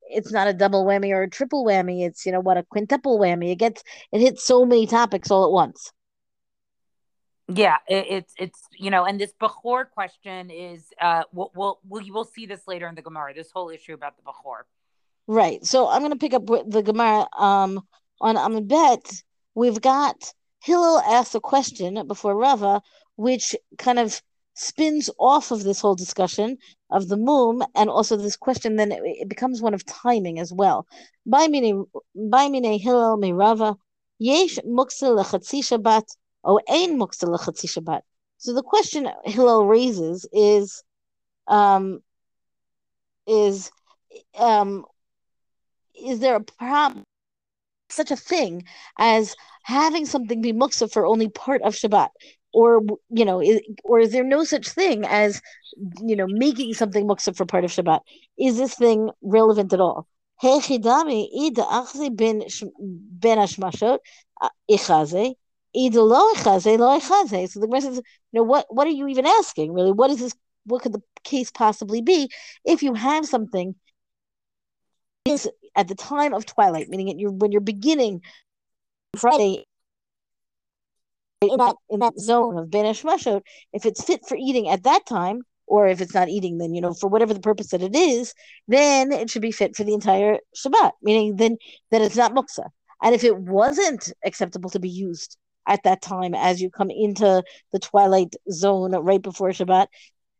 it's 0.09 0.31
not 0.31 0.47
a 0.47 0.53
double 0.53 0.85
whammy 0.85 1.11
or 1.11 1.23
a 1.23 1.29
triple 1.29 1.65
whammy. 1.65 2.05
It's, 2.05 2.25
you 2.25 2.31
know, 2.31 2.39
what 2.39 2.57
a 2.57 2.63
quintuple 2.63 3.19
whammy. 3.19 3.51
It 3.51 3.57
gets 3.57 3.83
it 4.11 4.19
hits 4.19 4.45
so 4.45 4.65
many 4.65 4.87
topics 4.87 5.31
all 5.31 5.45
at 5.45 5.51
once. 5.51 5.91
Yeah, 7.47 7.77
it, 7.87 8.05
it's 8.09 8.33
it's 8.37 8.59
you 8.77 8.89
know, 8.89 9.05
and 9.05 9.19
this 9.19 9.33
Bechor 9.41 9.89
question 9.89 10.49
is 10.49 10.87
uh 11.01 11.23
we'll, 11.33 11.51
we'll 11.55 11.79
we'll 11.87 12.01
you 12.01 12.13
will 12.13 12.25
see 12.25 12.45
this 12.45 12.61
later 12.67 12.87
in 12.87 12.95
the 12.95 13.01
Gemara. 13.01 13.33
This 13.33 13.51
whole 13.51 13.69
issue 13.69 13.93
about 13.93 14.15
the 14.15 14.23
Bechor. 14.23 14.63
Right. 15.27 15.63
So 15.65 15.87
I'm 15.89 16.01
going 16.01 16.11
to 16.11 16.17
pick 16.17 16.33
up 16.33 16.45
the 16.45 16.81
Gemara 16.83 17.27
um 17.37 17.81
on 18.21 18.35
Amabet. 18.35 19.23
We've 19.55 19.81
got 19.81 20.33
Hillel 20.61 20.99
asked 20.99 21.35
a 21.35 21.41
question 21.41 22.07
before 22.07 22.35
Rava, 22.35 22.81
which 23.17 23.55
kind 23.77 23.99
of 23.99 24.21
spins 24.53 25.09
off 25.19 25.51
of 25.51 25.63
this 25.63 25.81
whole 25.81 25.95
discussion 25.95 26.57
of 26.91 27.07
the 27.07 27.17
mum 27.17 27.63
and 27.75 27.89
also 27.89 28.15
this 28.15 28.37
question 28.37 28.75
then 28.75 28.91
it, 28.91 29.01
it 29.03 29.29
becomes 29.29 29.61
one 29.61 29.73
of 29.73 29.85
timing 29.85 30.39
as 30.39 30.53
well 30.53 30.85
by 31.25 31.47
meaning 31.47 31.85
hillel 32.79 33.17
me 33.17 33.31
rava 33.31 33.75
yesh 34.19 34.57
shabbat 34.57 36.05
or 36.43 36.61
ein 36.69 36.99
shabbat 36.99 38.01
so 38.37 38.53
the 38.53 38.63
question 38.63 39.09
hillel 39.25 39.65
raises 39.65 40.27
is 40.31 40.83
um 41.47 42.01
is 43.27 43.71
um 44.37 44.85
is 45.95 46.19
there 46.19 46.35
a 46.35 46.43
problem 46.43 47.03
such 47.89 48.11
a 48.11 48.15
thing 48.15 48.63
as 48.97 49.35
having 49.63 50.05
something 50.05 50.41
be 50.41 50.53
muksa 50.53 50.91
for 50.91 51.05
only 51.05 51.29
part 51.29 51.61
of 51.61 51.73
Shabbat? 51.73 52.09
Or 52.53 52.81
you 53.09 53.25
know, 53.25 53.41
is, 53.41 53.61
or 53.83 53.99
is 53.99 54.11
there 54.11 54.23
no 54.23 54.43
such 54.43 54.69
thing 54.69 55.05
as 55.05 55.41
you 56.01 56.15
know 56.15 56.27
making 56.27 56.73
something 56.73 57.07
muksa 57.07 57.35
for 57.35 57.45
part 57.45 57.65
of 57.65 57.71
Shabbat? 57.71 58.01
Is 58.37 58.57
this 58.57 58.75
thing 58.75 59.09
relevant 59.21 59.73
at 59.73 59.79
all? 59.79 60.07
So 60.41 60.49
the 60.49 60.87
question 67.69 67.93
says, 67.93 68.01
you 68.31 68.39
know, 68.39 68.43
what 68.43 68.65
what 68.69 68.87
are 68.87 68.91
you 68.91 69.07
even 69.07 69.25
asking? 69.25 69.73
Really, 69.73 69.91
what 69.91 70.11
is 70.11 70.19
this? 70.19 70.35
What 70.65 70.81
could 70.81 70.93
the 70.93 71.01
case 71.23 71.51
possibly 71.51 72.01
be 72.01 72.29
if 72.65 72.83
you 72.83 72.93
have 72.93 73.25
something 73.25 73.75
at 75.75 75.87
the 75.87 75.95
time 75.95 76.33
of 76.33 76.45
twilight, 76.45 76.89
meaning 76.89 77.09
at 77.09 77.19
your 77.19 77.31
when 77.31 77.51
you're 77.51 77.61
beginning 77.61 78.21
Friday 79.17 79.65
in 81.51 81.57
that 81.57 81.75
in 81.89 81.99
that 81.99 82.19
zone 82.19 82.57
of 82.57 82.69
Ben 82.69 82.85
Mashot, 82.85 83.41
if 83.73 83.85
it's 83.85 84.03
fit 84.03 84.21
for 84.27 84.37
eating 84.37 84.69
at 84.69 84.83
that 84.83 85.05
time, 85.05 85.41
or 85.67 85.87
if 85.87 86.01
it's 86.01 86.13
not 86.13 86.29
eating, 86.29 86.57
then 86.57 86.73
you 86.73 86.81
know 86.81 86.93
for 86.93 87.07
whatever 87.07 87.33
the 87.33 87.39
purpose 87.39 87.69
that 87.71 87.81
it 87.81 87.95
is, 87.95 88.33
then 88.67 89.11
it 89.11 89.29
should 89.29 89.41
be 89.41 89.51
fit 89.51 89.75
for 89.75 89.83
the 89.83 89.93
entire 89.93 90.37
Shabbat, 90.55 90.91
meaning 91.01 91.35
then 91.37 91.57
that 91.91 92.01
it's 92.01 92.15
not 92.15 92.33
muksa. 92.33 92.69
And 93.01 93.13
if 93.13 93.23
it 93.23 93.37
wasn't 93.37 94.11
acceptable 94.23 94.69
to 94.71 94.79
be 94.79 94.89
used 94.89 95.37
at 95.67 95.83
that 95.83 96.01
time 96.01 96.35
as 96.35 96.61
you 96.61 96.69
come 96.69 96.89
into 96.89 97.43
the 97.71 97.79
twilight 97.79 98.35
zone 98.51 98.91
right 98.91 99.21
before 99.21 99.49
Shabbat, 99.49 99.87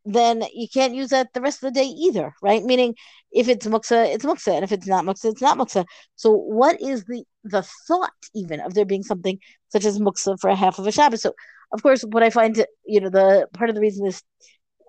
then 0.06 0.44
you 0.54 0.68
can't 0.68 0.94
use 0.94 1.10
that 1.10 1.34
the 1.34 1.42
rest 1.42 1.64
of 1.64 1.74
the 1.74 1.80
day 1.80 1.86
either, 1.86 2.34
right? 2.42 2.64
Meaning, 2.64 2.96
if 3.32 3.48
it's 3.48 3.66
muksa, 3.66 4.14
it's 4.14 4.26
muksa, 4.26 4.56
and 4.56 4.64
if 4.64 4.72
it's 4.72 4.88
not 4.88 5.06
muksa, 5.06 5.32
it's 5.32 5.42
not 5.42 5.58
muksa. 5.58 5.86
So, 6.16 6.32
what 6.32 6.82
is 6.82 7.06
the 7.06 7.24
the 7.44 7.64
thought 7.88 8.12
even 8.36 8.60
of 8.60 8.74
there 8.74 8.86
being 8.86 9.04
something 9.04 9.40
such 9.70 9.86
as 9.86 10.00
muksa 10.00 10.38
for 10.40 10.50
a 10.50 10.56
half 10.56 10.80
of 10.80 10.88
a 10.88 10.92
Shabbos? 10.92 11.22
So, 11.22 11.34
of 11.72 11.82
course, 11.82 12.04
what 12.04 12.24
I 12.24 12.30
find, 12.30 12.66
you 12.86 13.02
know, 13.02 13.10
the 13.10 13.48
part 13.54 13.70
of 13.70 13.76
the 13.76 13.82
reason 13.82 14.06
this 14.06 14.22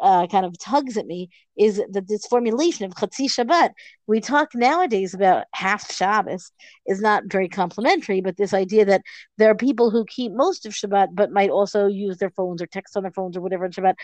uh, 0.01 0.27
kind 0.27 0.45
of 0.45 0.59
tugs 0.59 0.97
at 0.97 1.07
me 1.07 1.31
is 1.57 1.81
that 1.93 2.09
this 2.09 2.27
formulation 2.27 2.85
of 2.85 2.95
Chatzi 2.95 3.27
Shabbat, 3.27 3.71
we 4.07 4.21
talk 4.21 4.49
nowadays 4.55 5.15
about 5.15 5.45
half 5.55 5.91
Shabbos, 5.93 6.51
is 6.87 7.01
not 7.01 7.25
very 7.27 7.49
complimentary, 7.49 8.21
but 8.21 8.37
this 8.37 8.53
idea 8.53 8.85
that 8.85 9.03
there 9.39 9.51
are 9.51 9.55
people 9.55 9.91
who 9.91 10.05
keep 10.05 10.33
most 10.33 10.67
of 10.67 10.73
Shabbat 10.73 11.09
but 11.13 11.31
might 11.31 11.51
also 11.51 11.87
use 11.87 12.19
their 12.19 12.31
phones 12.31 12.61
or 12.61 12.67
text 12.67 12.97
on 12.97 13.05
their 13.05 13.13
phones 13.13 13.37
or 13.37 13.41
whatever 13.41 13.65
in 13.65 13.71
Shabbat, 13.71 13.95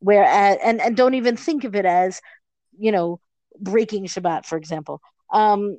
whereas, 0.00 0.58
and, 0.62 0.80
and 0.80 0.96
don't 0.96 1.14
even 1.14 1.36
think 1.36 1.64
of 1.64 1.74
it 1.74 1.86
as, 1.86 2.20
you 2.78 2.92
know, 2.92 3.20
breaking 3.60 4.06
Shabbat, 4.06 4.44
for 4.44 4.58
example. 4.58 5.00
Um, 5.32 5.78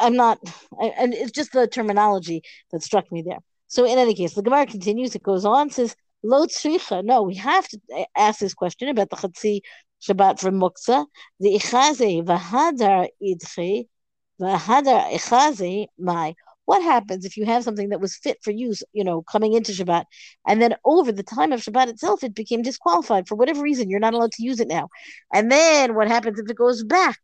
I, 0.00 0.06
am 0.06 0.16
not, 0.16 0.38
I, 0.80 0.86
and 0.98 1.14
it's 1.14 1.32
just 1.32 1.52
the 1.52 1.66
terminology 1.66 2.42
that 2.72 2.82
struck 2.82 3.10
me 3.10 3.22
there. 3.22 3.38
So 3.68 3.86
in 3.86 3.98
any 3.98 4.14
case, 4.14 4.34
the 4.34 4.42
Gemara 4.42 4.66
continues. 4.66 5.14
It 5.14 5.22
goes 5.22 5.44
on, 5.44 5.70
says, 5.70 5.96
Lo 6.22 6.46
tzricha. 6.46 7.04
No, 7.04 7.22
we 7.22 7.34
have 7.36 7.66
to 7.68 7.80
ask 8.16 8.40
this 8.40 8.54
question 8.54 8.88
about 8.88 9.10
the 9.10 9.16
Chatzi 9.16 9.60
Shabbat 10.06 10.40
from 10.40 10.60
Muksa. 10.60 11.06
The 11.40 11.54
Ichaze 11.54 12.24
v'hadar 12.24 13.08
idchi 13.22 13.86
v'hadar 14.40 15.12
Ichaze 15.12 15.86
my. 15.98 16.34
What 16.64 16.82
happens 16.82 17.24
if 17.24 17.36
you 17.36 17.44
have 17.46 17.64
something 17.64 17.88
that 17.90 18.00
was 18.00 18.16
fit 18.16 18.38
for 18.42 18.50
use, 18.50 18.82
you 18.92 19.04
know, 19.04 19.22
coming 19.22 19.52
into 19.52 19.72
Shabbat, 19.72 20.04
and 20.46 20.62
then 20.62 20.76
over 20.84 21.12
the 21.12 21.22
time 21.22 21.52
of 21.52 21.60
Shabbat 21.60 21.88
itself, 21.88 22.22
it 22.22 22.34
became 22.34 22.62
disqualified 22.62 23.28
for 23.28 23.34
whatever 23.34 23.62
reason? 23.62 23.90
You're 23.90 24.00
not 24.00 24.14
allowed 24.14 24.32
to 24.32 24.42
use 24.42 24.60
it 24.60 24.68
now. 24.68 24.88
And 25.32 25.50
then 25.50 25.94
what 25.94 26.08
happens 26.08 26.38
if 26.38 26.48
it 26.48 26.56
goes 26.56 26.84
back 26.84 27.18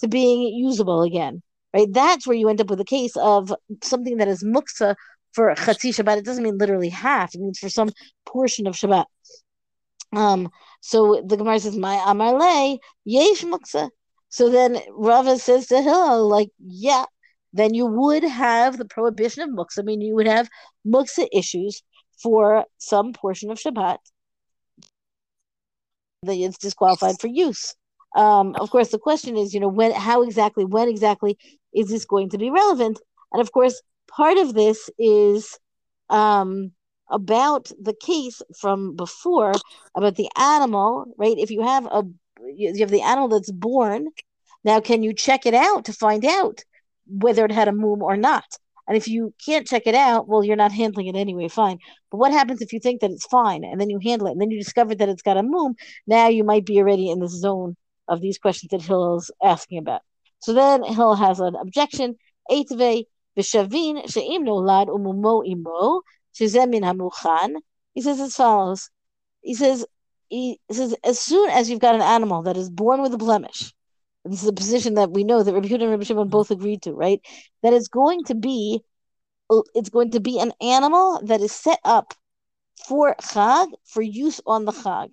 to 0.00 0.08
being 0.08 0.42
usable 0.42 1.02
again? 1.02 1.42
Right? 1.74 1.88
That's 1.90 2.26
where 2.26 2.36
you 2.36 2.48
end 2.48 2.60
up 2.60 2.70
with 2.70 2.80
a 2.80 2.84
case 2.84 3.16
of 3.16 3.52
something 3.82 4.18
that 4.18 4.28
is 4.28 4.44
muksa 4.44 4.94
for 5.34 5.52
Chatzi 5.54 5.90
Shabbat, 5.90 6.18
it 6.18 6.24
doesn't 6.24 6.44
mean 6.44 6.58
literally 6.58 6.88
half. 6.88 7.34
It 7.34 7.40
means 7.40 7.58
for 7.58 7.68
some 7.68 7.90
portion 8.24 8.66
of 8.66 8.74
Shabbat. 8.74 9.04
Um, 10.14 10.48
so 10.80 11.22
the 11.26 11.36
Gemara 11.36 11.58
says, 11.58 11.76
"My 11.76 11.96
amarle 12.06 12.78
yesh 13.04 13.42
muksa." 13.42 13.90
So 14.28 14.48
then 14.48 14.80
Rava 14.90 15.38
says 15.38 15.66
to 15.68 15.82
Hillel, 15.82 16.28
like, 16.28 16.50
yeah, 16.58 17.04
then 17.54 17.72
you 17.72 17.86
would 17.86 18.24
have 18.24 18.76
the 18.76 18.84
prohibition 18.84 19.42
of 19.42 19.50
muksa. 19.50 19.78
I 19.78 19.82
mean, 19.82 20.00
you 20.00 20.14
would 20.16 20.26
have 20.26 20.48
muksa 20.86 21.26
issues 21.32 21.82
for 22.22 22.64
some 22.78 23.12
portion 23.12 23.50
of 23.50 23.58
Shabbat 23.58 23.98
that 26.24 26.36
it's 26.36 26.58
disqualified 26.58 27.20
for 27.20 27.28
use. 27.28 27.74
Um, 28.16 28.54
of 28.56 28.70
course, 28.70 28.90
the 28.90 28.98
question 28.98 29.36
is, 29.36 29.54
you 29.54 29.60
know, 29.60 29.68
when, 29.68 29.92
how 29.92 30.22
exactly, 30.22 30.64
when 30.64 30.88
exactly 30.88 31.38
is 31.74 31.88
this 31.88 32.04
going 32.04 32.30
to 32.30 32.38
be 32.38 32.50
relevant? 32.50 33.00
And 33.32 33.40
of 33.40 33.52
course, 33.52 33.80
part 34.08 34.36
of 34.36 34.54
this 34.54 34.90
is 34.98 35.58
um, 36.10 36.72
about 37.10 37.70
the 37.80 37.94
case 37.94 38.42
from 38.60 38.96
before 38.96 39.52
about 39.96 40.16
the 40.16 40.28
animal, 40.36 41.06
right? 41.18 41.36
If 41.38 41.50
you 41.50 41.62
have 41.62 41.86
a 41.86 42.04
you 42.56 42.74
have 42.80 42.90
the 42.90 43.02
animal 43.02 43.28
that's 43.28 43.50
born, 43.50 44.08
now 44.64 44.80
can 44.80 45.02
you 45.02 45.12
check 45.14 45.46
it 45.46 45.54
out 45.54 45.86
to 45.86 45.92
find 45.92 46.24
out 46.24 46.62
whether 47.06 47.44
it 47.44 47.52
had 47.52 47.68
a 47.68 47.72
moom 47.72 48.00
or 48.00 48.16
not. 48.16 48.44
And 48.86 48.96
if 48.96 49.08
you 49.08 49.32
can't 49.44 49.66
check 49.66 49.86
it 49.86 49.94
out, 49.94 50.28
well, 50.28 50.44
you're 50.44 50.56
not 50.56 50.72
handling 50.72 51.06
it 51.06 51.16
anyway, 51.16 51.48
fine. 51.48 51.78
But 52.10 52.18
what 52.18 52.32
happens 52.32 52.60
if 52.60 52.72
you 52.72 52.80
think 52.80 53.00
that 53.00 53.10
it's 53.10 53.26
fine 53.26 53.64
and 53.64 53.80
then 53.80 53.88
you 53.88 53.98
handle 54.02 54.28
it 54.28 54.32
and 54.32 54.40
then 54.40 54.50
you 54.50 54.58
discover 54.58 54.94
that 54.94 55.08
it's 55.08 55.22
got 55.22 55.38
a 55.38 55.42
moom? 55.42 55.74
Now 56.06 56.28
you 56.28 56.44
might 56.44 56.66
be 56.66 56.78
already 56.78 57.10
in 57.10 57.20
the 57.20 57.28
zone 57.28 57.76
of 58.08 58.20
these 58.20 58.38
questions 58.38 58.70
that 58.70 58.82
Hillel's 58.82 59.30
asking 59.42 59.78
about. 59.78 60.02
So 60.40 60.52
then 60.52 60.82
Hill 60.82 61.14
has 61.14 61.40
an 61.40 61.56
objection. 61.56 62.16
He 62.48 62.66
says 62.66 62.76
as 68.20 68.34
follows. 68.34 68.90
He 69.40 69.54
says, 69.54 69.86
he 70.28 70.60
says, 70.70 70.94
as 71.04 71.18
soon 71.18 71.48
as 71.50 71.70
you've 71.70 71.80
got 71.80 71.94
an 71.94 72.02
animal 72.02 72.42
that 72.42 72.56
is 72.56 72.68
born 72.68 73.00
with 73.00 73.14
a 73.14 73.18
blemish, 73.18 73.72
this 74.24 74.42
is 74.42 74.48
a 74.48 74.52
position 74.52 74.94
that 74.94 75.10
we 75.10 75.24
know 75.24 75.42
that 75.42 75.52
Rabbi 75.52 75.68
Huda 75.68 75.82
and 75.82 75.90
Rabbi 75.90 76.04
Shimon 76.04 76.28
both 76.28 76.50
agreed 76.50 76.82
to, 76.82 76.92
right? 76.92 77.20
That 77.62 77.72
it's 77.72 77.88
going 77.88 78.24
to 78.24 78.34
be, 78.34 78.80
uh, 79.50 79.62
it's 79.74 79.90
going 79.90 80.12
to 80.12 80.20
be 80.20 80.38
an 80.38 80.52
animal 80.60 81.20
that 81.24 81.40
is 81.40 81.52
set 81.52 81.78
up 81.84 82.14
for 82.86 83.14
chag, 83.20 83.68
for 83.84 84.02
use 84.02 84.40
on 84.46 84.64
the 84.64 84.72
chag. 84.72 85.10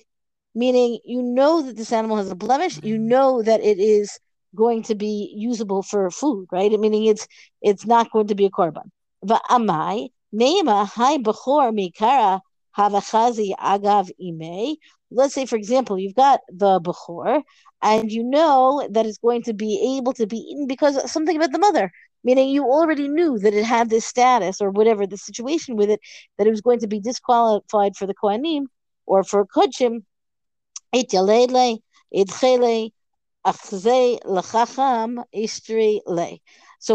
Meaning, 0.53 0.99
you 1.05 1.21
know 1.21 1.61
that 1.61 1.77
this 1.77 1.93
animal 1.93 2.17
has 2.17 2.29
a 2.29 2.35
blemish, 2.35 2.79
you 2.83 2.97
know 2.97 3.41
that 3.41 3.61
it 3.61 3.79
is 3.79 4.19
going 4.55 4.83
to 4.83 4.95
be 4.95 5.33
usable 5.35 5.81
for 5.81 6.09
food, 6.11 6.47
right? 6.51 6.71
Meaning 6.71 7.05
it's 7.05 7.27
it's 7.61 7.85
not 7.85 8.11
going 8.11 8.27
to 8.27 8.35
be 8.35 8.45
a 8.45 8.49
korban. 8.49 8.89
Va'amai 9.25 10.09
neima 10.33 10.85
hai 10.87 11.17
bechor 11.17 11.71
mikara 11.71 12.41
havachazi 12.77 13.53
agav 13.57 14.09
imei. 14.21 14.75
Let's 15.11 15.33
say, 15.33 15.45
for 15.45 15.55
example, 15.55 15.99
you've 15.99 16.15
got 16.15 16.39
the 16.49 16.79
bechor, 16.79 17.43
and 17.81 18.11
you 18.11 18.23
know 18.23 18.87
that 18.91 19.05
it's 19.05 19.17
going 19.17 19.43
to 19.43 19.53
be 19.53 19.97
able 19.97 20.13
to 20.13 20.25
be 20.25 20.37
eaten 20.37 20.67
because 20.67 21.11
something 21.11 21.35
about 21.35 21.51
the 21.51 21.59
mother. 21.59 21.91
Meaning, 22.23 22.49
you 22.49 22.65
already 22.65 23.07
knew 23.07 23.39
that 23.39 23.53
it 23.53 23.65
had 23.65 23.89
this 23.89 24.05
status 24.05 24.61
or 24.61 24.69
whatever 24.69 25.07
the 25.07 25.17
situation 25.17 25.75
with 25.75 25.89
it, 25.89 25.99
that 26.37 26.47
it 26.47 26.51
was 26.51 26.61
going 26.61 26.79
to 26.79 26.87
be 26.87 26.99
disqualified 26.99 27.95
for 27.97 28.05
the 28.05 28.13
kohanim 28.13 28.65
or 29.05 29.23
for 29.23 29.45
kodshim. 29.45 30.03
It 30.93 31.09
yalele, 31.09 31.79
it 32.11 32.29
so 33.43 34.19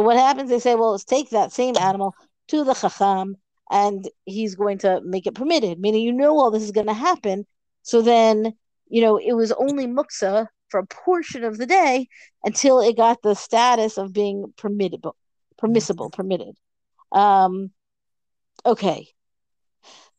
what 0.00 0.16
happens? 0.16 0.50
They 0.50 0.61
say, 0.61 0.75
well, 0.75 0.92
let's 0.92 1.04
take 1.04 1.30
that 1.30 1.52
same 1.52 1.76
animal 1.76 2.14
to 2.49 2.64
the 2.64 2.75
chacham, 2.75 3.37
and 3.70 4.08
he's 4.25 4.54
going 4.54 4.78
to 4.78 5.00
make 5.04 5.26
it 5.26 5.35
permitted, 5.35 5.80
meaning 5.80 6.02
you 6.02 6.12
know 6.12 6.38
all 6.38 6.50
this 6.50 6.62
is 6.62 6.73
going 6.73 6.87
to 6.87 6.92
happen. 6.92 7.46
So 7.82 8.02
then, 8.02 8.54
you 8.88 9.02
know, 9.02 9.18
it 9.18 9.32
was 9.32 9.52
only 9.52 9.87
muksa 9.87 10.46
for 10.68 10.80
a 10.80 10.87
portion 10.87 11.44
of 11.44 11.58
the 11.58 11.66
day 11.66 12.08
until 12.44 12.80
it 12.80 12.96
got 12.96 13.23
the 13.23 13.35
status 13.35 13.99
of 13.99 14.12
being 14.12 14.52
permittable, 14.56 15.12
permissible, 15.58 16.11
permitted. 16.11 16.56
Um, 17.12 17.70
okay. 18.64 19.08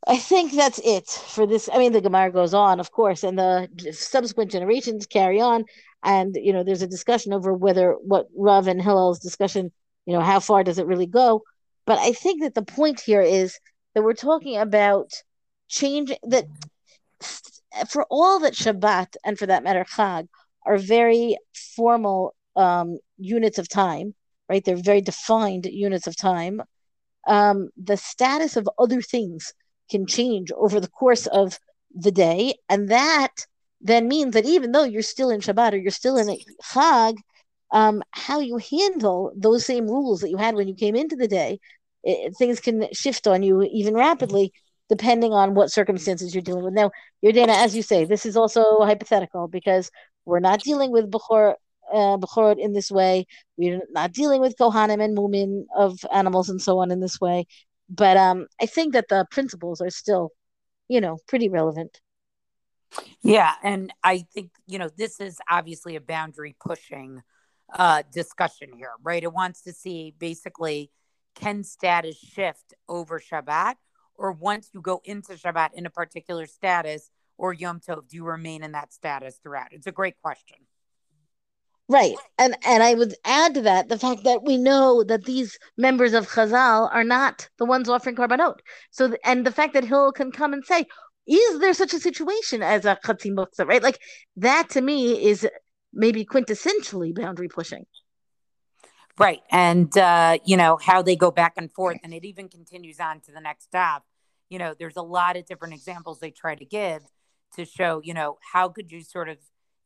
I 0.07 0.17
think 0.17 0.53
that's 0.53 0.79
it 0.83 1.07
for 1.07 1.45
this. 1.45 1.69
I 1.71 1.79
mean, 1.79 1.91
the 1.91 2.01
Gemara 2.01 2.31
goes 2.31 2.53
on, 2.53 2.79
of 2.79 2.91
course, 2.91 3.23
and 3.23 3.37
the 3.37 3.67
subsequent 3.91 4.51
generations 4.51 5.05
carry 5.05 5.41
on. 5.41 5.65
And, 6.03 6.37
you 6.39 6.53
know, 6.53 6.63
there's 6.63 6.81
a 6.81 6.87
discussion 6.87 7.33
over 7.33 7.53
whether 7.53 7.93
what 8.01 8.27
Rav 8.35 8.67
and 8.67 8.81
Hillel's 8.81 9.19
discussion, 9.19 9.71
you 10.05 10.13
know, 10.13 10.21
how 10.21 10.39
far 10.39 10.63
does 10.63 10.79
it 10.79 10.85
really 10.85 11.07
go? 11.07 11.43
But 11.87 11.99
I 11.99 12.11
think 12.11 12.43
that 12.43 12.53
the 12.53 12.61
point 12.61 12.99
here 12.99 13.21
is 13.21 13.57
that 13.95 14.03
we're 14.03 14.13
talking 14.13 14.57
about 14.57 15.09
change 15.69 16.11
that 16.23 16.45
for 17.89 18.05
all 18.09 18.39
that 18.41 18.53
Shabbat 18.53 19.15
and 19.25 19.39
for 19.39 19.45
that 19.47 19.63
matter 19.63 19.85
Chag 19.85 20.27
are 20.65 20.77
very 20.77 21.37
formal 21.75 22.35
um, 22.55 22.97
units 23.17 23.57
of 23.57 23.69
time, 23.69 24.13
right? 24.49 24.63
They're 24.63 24.75
very 24.75 25.01
defined 25.01 25.65
units 25.65 26.07
of 26.07 26.17
time. 26.17 26.61
Um, 27.25 27.69
the 27.81 27.97
status 27.97 28.57
of 28.57 28.69
other 28.77 29.01
things 29.01 29.53
can 29.89 30.05
change 30.05 30.51
over 30.51 30.79
the 30.81 30.89
course 30.89 31.25
of 31.27 31.57
the 31.95 32.11
day, 32.11 32.55
and 32.67 32.89
that 32.89 33.33
then 33.79 34.09
means 34.09 34.33
that 34.33 34.45
even 34.45 34.73
though 34.73 34.83
you're 34.83 35.01
still 35.01 35.29
in 35.29 35.39
Shabbat 35.39 35.73
or 35.73 35.77
you're 35.77 35.91
still 35.91 36.17
in 36.17 36.37
Chag, 36.63 37.15
um, 37.71 38.01
how 38.11 38.39
you 38.39 38.57
handle 38.57 39.31
those 39.35 39.65
same 39.65 39.87
rules 39.87 40.21
that 40.21 40.29
you 40.29 40.37
had 40.37 40.55
when 40.55 40.67
you 40.67 40.75
came 40.75 40.95
into 40.95 41.15
the 41.15 41.27
day 41.27 41.59
it, 42.03 42.35
things 42.37 42.59
can 42.59 42.87
shift 42.93 43.27
on 43.27 43.43
you 43.43 43.63
even 43.63 43.93
rapidly 43.93 44.53
depending 44.89 45.33
on 45.33 45.53
what 45.53 45.71
circumstances 45.71 46.33
you're 46.33 46.41
dealing 46.41 46.63
with. 46.63 46.73
Now, 46.73 46.91
Yardaena, 47.23 47.49
as 47.49 47.75
you 47.75 47.81
say, 47.81 48.05
this 48.05 48.25
is 48.25 48.37
also 48.37 48.81
hypothetical 48.81 49.47
because 49.47 49.91
we're 50.25 50.39
not 50.39 50.61
dealing 50.61 50.91
with 50.91 51.11
Bechor, 51.11 51.55
uh, 51.93 52.55
in 52.57 52.73
this 52.73 52.91
way. 52.91 53.27
We're 53.57 53.81
not 53.91 54.13
dealing 54.13 54.41
with 54.41 54.57
Kohanim 54.57 55.03
and 55.03 55.17
Mumin 55.17 55.65
of 55.75 55.99
animals 56.11 56.49
and 56.49 56.61
so 56.61 56.79
on 56.79 56.91
in 56.91 56.99
this 56.99 57.19
way. 57.19 57.47
But 57.89 58.17
um, 58.17 58.47
I 58.61 58.65
think 58.65 58.93
that 58.93 59.07
the 59.09 59.25
principles 59.31 59.81
are 59.81 59.89
still, 59.89 60.31
you 60.87 61.01
know, 61.01 61.17
pretty 61.27 61.49
relevant. 61.49 62.01
Yeah. 63.21 63.53
And 63.63 63.93
I 64.03 64.25
think, 64.33 64.51
you 64.65 64.79
know, 64.79 64.89
this 64.97 65.19
is 65.19 65.39
obviously 65.49 65.95
a 65.95 66.01
boundary 66.01 66.55
pushing 66.59 67.21
uh, 67.73 68.03
discussion 68.13 68.69
here, 68.75 68.91
right? 69.03 69.23
It 69.23 69.33
wants 69.33 69.61
to 69.63 69.73
see 69.73 70.13
basically 70.17 70.91
can 71.39 71.63
status 71.63 72.17
shift 72.17 72.73
over 72.87 73.19
Shabbat? 73.19 73.75
Or 74.15 74.31
once 74.31 74.69
you 74.73 74.81
go 74.81 75.01
into 75.03 75.33
Shabbat 75.33 75.69
in 75.73 75.85
a 75.85 75.89
particular 75.89 76.47
status 76.47 77.11
or 77.37 77.53
Yom 77.53 77.79
Tov, 77.79 78.09
do 78.09 78.17
you 78.17 78.25
remain 78.25 78.63
in 78.63 78.71
that 78.71 78.91
status 78.91 79.39
throughout? 79.41 79.67
It's 79.71 79.87
a 79.87 79.91
great 79.91 80.15
question. 80.21 80.57
Right. 81.89 82.15
And 82.37 82.57
and 82.65 82.83
I 82.83 82.95
would 82.95 83.15
add 83.23 83.53
to 83.53 83.61
that 83.61 83.87
the 83.87 83.97
fact 83.97 84.25
that 84.25 84.43
we 84.43 84.57
know 84.57 85.03
that 85.03 85.23
these 85.23 85.57
members 85.77 86.13
of 86.13 86.27
Chazal 86.27 86.93
are 86.93 87.03
not 87.03 87.47
the 87.59 87.65
ones 87.65 87.87
offering 87.87 88.15
korbanot. 88.15 88.55
So 88.91 89.15
and 89.23 89.45
the 89.45 89.51
fact 89.51 89.73
that 89.73 89.85
Hill 89.85 90.11
can 90.11 90.31
come 90.31 90.51
and 90.51 90.65
say, 90.65 90.85
is 91.27 91.59
there 91.59 91.73
such 91.73 91.93
a 91.93 91.99
situation 91.99 92.61
as 92.61 92.83
a 92.85 92.97
chatzim 93.05 93.35
muksa, 93.35 93.65
right? 93.65 93.83
Like 93.83 93.99
that 94.37 94.69
to 94.71 94.81
me 94.81 95.23
is 95.23 95.47
maybe 95.93 96.25
quintessentially 96.25 97.15
boundary 97.15 97.47
pushing. 97.47 97.85
Right. 99.19 99.41
And, 99.49 99.95
uh, 99.97 100.37
you 100.45 100.57
know, 100.57 100.77
how 100.77 101.01
they 101.01 101.15
go 101.15 101.31
back 101.31 101.53
and 101.57 101.71
forth. 101.71 101.97
And 102.03 102.13
it 102.13 102.23
even 102.23 102.49
continues 102.49 102.99
on 102.99 103.19
to 103.21 103.31
the 103.31 103.41
next 103.41 103.65
stop. 103.65 104.05
You 104.49 104.59
know, 104.59 104.75
there's 104.77 104.95
a 104.95 105.01
lot 105.01 105.35
of 105.37 105.45
different 105.45 105.73
examples 105.73 106.19
they 106.19 106.31
try 106.31 106.55
to 106.55 106.65
give 106.65 107.01
to 107.55 107.65
show, 107.65 108.01
you 108.03 108.13
know, 108.13 108.37
how 108.53 108.69
could 108.69 108.91
you 108.91 109.01
sort 109.01 109.29
of, 109.29 109.37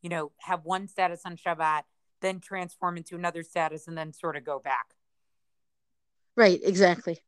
you 0.02 0.10
know, 0.10 0.32
have 0.38 0.64
one 0.64 0.86
status 0.86 1.22
on 1.24 1.36
Shabbat, 1.36 1.82
then 2.20 2.40
transform 2.40 2.96
into 2.96 3.14
another 3.14 3.42
status, 3.42 3.88
and 3.88 3.96
then 3.96 4.12
sort 4.12 4.36
of 4.36 4.44
go 4.44 4.58
back. 4.58 4.94
Right. 6.36 6.60
Exactly. 6.62 7.18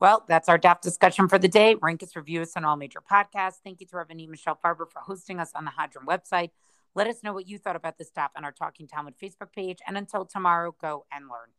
Well, 0.00 0.24
that's 0.26 0.48
our 0.48 0.58
DAF 0.58 0.80
discussion 0.80 1.28
for 1.28 1.38
the 1.38 1.48
day. 1.48 1.76
Rank 1.80 2.02
us, 2.02 2.16
review 2.16 2.42
us 2.42 2.52
on 2.56 2.64
all 2.64 2.76
major 2.76 3.00
podcasts. 3.00 3.58
Thank 3.62 3.80
you 3.80 3.86
to 3.86 3.96
Rabbanit 3.96 4.28
Michelle 4.28 4.58
Farber 4.62 4.90
for 4.90 5.00
hosting 5.00 5.38
us 5.40 5.52
on 5.54 5.64
the 5.64 5.70
Hadran 5.70 6.04
website. 6.06 6.50
Let 6.96 7.08
us 7.08 7.24
know 7.24 7.32
what 7.32 7.48
you 7.48 7.58
thought 7.58 7.74
about 7.76 7.98
this 7.98 8.08
stuff 8.08 8.30
on 8.36 8.44
our 8.44 8.52
Talking 8.52 8.86
Talmud 8.86 9.14
Facebook 9.20 9.52
page. 9.52 9.78
And 9.86 9.98
until 9.98 10.24
tomorrow, 10.24 10.74
go 10.80 11.06
and 11.12 11.24
learn. 11.28 11.50